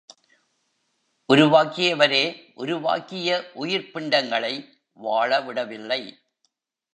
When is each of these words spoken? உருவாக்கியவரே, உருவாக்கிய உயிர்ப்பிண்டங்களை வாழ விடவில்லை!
உருவாக்கியவரே, 1.29 2.23
உருவாக்கிய 2.55 3.51
உயிர்ப்பிண்டங்களை 3.55 4.53
வாழ 4.99 5.41
விடவில்லை! 5.41 6.01